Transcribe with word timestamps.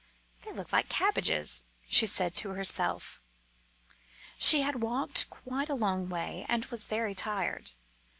"They 0.41 0.51
look 0.51 0.73
like 0.73 0.89
cabbages," 0.89 1.61
she 1.87 2.07
said 2.07 2.33
to 2.33 2.49
herself. 2.55 3.21
She 4.39 4.61
had 4.61 4.81
walked 4.81 5.29
quite 5.29 5.69
a 5.69 5.75
long 5.75 6.09
way, 6.09 6.43
and 6.49 6.63
she 6.63 6.69
was 6.71 6.87
very 6.87 7.13
tired. 7.13 7.73